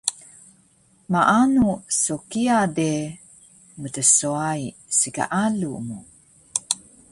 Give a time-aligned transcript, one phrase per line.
[1.11, 1.65] Maanu
[2.01, 2.91] so kiya de
[3.81, 4.63] mtswai
[4.97, 5.99] sgaalu mu